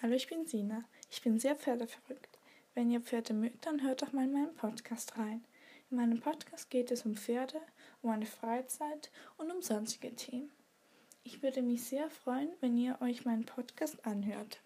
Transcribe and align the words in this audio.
Hallo, 0.00 0.14
ich 0.14 0.28
bin 0.28 0.46
Sina. 0.46 0.84
Ich 1.10 1.22
bin 1.22 1.40
sehr 1.40 1.56
pferdeverrückt. 1.56 2.38
Wenn 2.72 2.88
ihr 2.88 3.00
Pferde 3.00 3.34
mögt, 3.34 3.66
dann 3.66 3.82
hört 3.82 4.00
doch 4.00 4.12
mal 4.12 4.26
in 4.26 4.32
meinen 4.32 4.54
Podcast 4.54 5.18
rein. 5.18 5.44
In 5.90 5.96
meinem 5.96 6.20
Podcast 6.20 6.70
geht 6.70 6.92
es 6.92 7.04
um 7.04 7.16
Pferde, 7.16 7.60
um 8.00 8.10
meine 8.10 8.26
Freizeit 8.26 9.10
und 9.38 9.50
um 9.50 9.60
sonstige 9.60 10.14
Themen. 10.14 10.52
Ich 11.24 11.42
würde 11.42 11.62
mich 11.62 11.82
sehr 11.82 12.10
freuen, 12.10 12.50
wenn 12.60 12.78
ihr 12.78 12.96
euch 13.00 13.24
meinen 13.24 13.44
Podcast 13.44 14.06
anhört. 14.06 14.60